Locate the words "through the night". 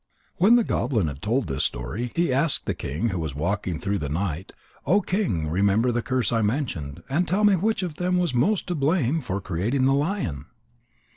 3.79-4.51